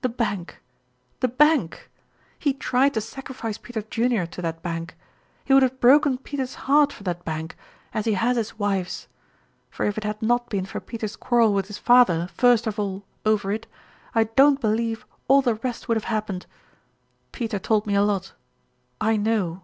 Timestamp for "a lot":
17.94-18.32